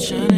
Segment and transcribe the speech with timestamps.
[0.00, 0.29] tryna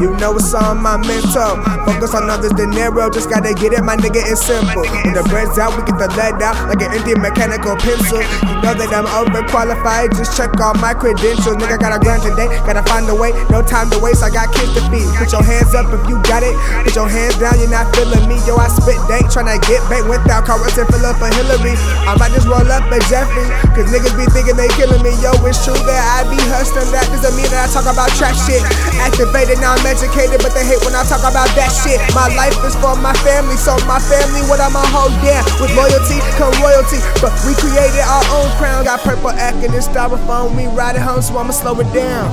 [0.00, 1.54] You know it's on my mental.
[1.86, 3.10] Focus on others than narrow.
[3.10, 4.82] Just gotta get it, my nigga, it's simple.
[4.82, 8.18] When the bread's out, we get the lead out like an Indian mechanical pencil.
[8.18, 10.18] You know that I'm overqualified.
[10.18, 11.54] Just check all my credentials.
[11.62, 12.50] Nigga, gotta grind today.
[12.66, 13.30] Gotta find a way.
[13.54, 14.26] No time to waste.
[14.26, 15.06] I got kids to feed.
[15.14, 16.58] Put your hands up if you got it.
[16.82, 18.42] Put your hands down, you're not feeling me.
[18.42, 19.30] Yo, I spit dank.
[19.30, 21.78] Tryna get bait without carrots and up a Hillary.
[22.02, 23.46] I might just roll up a Jeffrey.
[23.78, 25.14] Cause niggas be thinking they killing me.
[25.22, 26.90] Yo, it's true that I be hustling.
[26.90, 28.58] That doesn't mean that I talk about trap shit.
[28.98, 32.00] Activated, now I'm educated, but they hate when I talk about that shit.
[32.16, 35.44] My life is for my family, so my family, what I'ma hold down.
[35.60, 37.00] With loyalty, come royalty.
[37.20, 38.84] But we created our own crown.
[38.84, 40.56] Got purple acting and styrofoam.
[40.56, 42.28] We ride it home, so I'ma slow it down.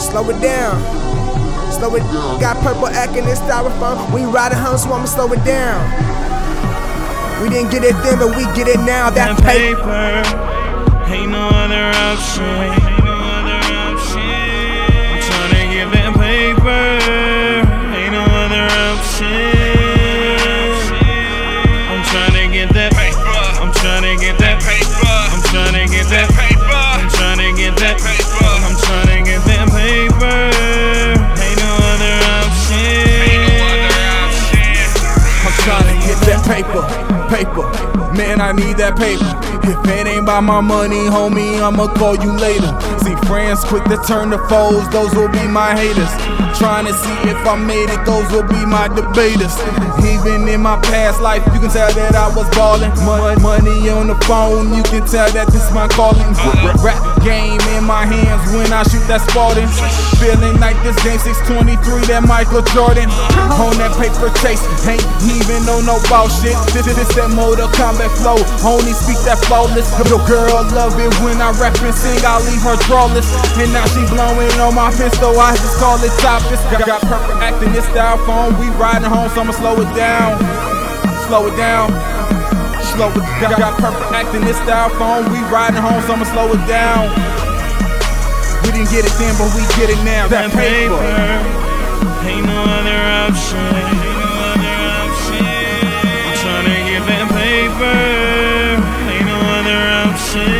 [0.00, 0.80] Slow it down.
[1.72, 2.40] Slow it down.
[2.40, 4.00] Got purple acting and styrofoam.
[4.12, 5.80] We ride it home, so I'ma slow it down.
[7.42, 9.10] We didn't get it then, but we get it now.
[9.10, 9.82] That that paper.
[9.82, 11.12] paper.
[11.12, 12.83] Ain't no other option.
[37.34, 37.66] Paper.
[38.14, 39.26] Man, I need that paper.
[39.66, 42.70] If it ain't by my money, homie, I'ma call you later.
[43.02, 46.12] See, friends quick to turn to foes, those will be my haters.
[46.54, 49.58] Trying to see if I made it, those will be my debaters.
[50.06, 52.94] Even in my past life, you can tell that I was ballin'.
[53.02, 56.30] Money, money on the phone, you can tell that this my calling.
[56.86, 59.66] Rap game in my hands when I shoot that Spartan.
[60.20, 63.08] Feeling like this game 623, that Michael Jordan.
[63.56, 66.54] On that paper chase, ain't even know no about shit.
[66.76, 69.88] This is that Mortal Kombat flow, only speak that flawless.
[70.06, 73.26] Your girl love it when I rap and sing, I leave her drawless.
[73.56, 76.60] And now she blowing on my pistol, I just call it topless.
[76.68, 80.36] Got, got perfect acting, this style phone, we riding home, so I'ma slow it down.
[81.26, 81.88] Slow it down.
[82.94, 83.58] Slow it down.
[83.58, 87.10] Got perfect acting, this style phone, we riding home, so I'ma slow it down.
[88.62, 90.30] We didn't get it then, but we get it now.
[90.30, 90.94] That that paper.
[90.94, 92.22] paper.
[92.22, 92.94] Ain't no other
[93.26, 93.58] option.
[93.58, 94.14] Ain't no
[94.46, 95.42] other option.
[95.42, 97.98] I'm tryna get that paper.
[99.10, 100.54] Ain't no other option.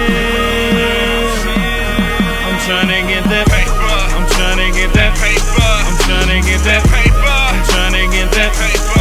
[2.51, 3.95] I'm tryna get that paper.
[4.11, 5.71] I'm tryna get that paper.
[5.71, 6.43] I'm tryna
[8.11, 8.94] get that paper.